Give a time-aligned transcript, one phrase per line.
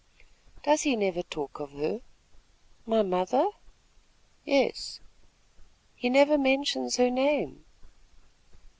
[0.63, 2.01] "Does he never talk of her?"
[2.87, 3.47] "My mother?"
[4.43, 4.99] "Yes."
[5.95, 7.65] "He never mentions her name."